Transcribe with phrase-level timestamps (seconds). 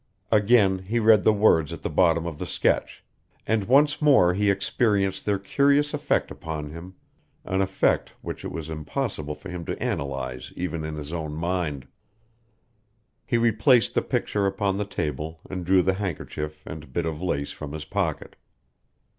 [0.31, 3.03] Again he read the words at the bottom of the sketch,
[3.45, 6.95] and once more he experienced their curious effect upon him
[7.45, 11.87] an effect which it was impossible for him to analyze even in his own mind.
[13.27, 17.51] He replaced the picture upon the table and drew the handkerchief and bit of lace
[17.51, 18.35] from his pocket.